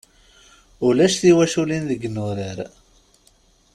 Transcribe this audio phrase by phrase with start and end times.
[0.87, 2.57] Ulac tiwaculin deg yinurar.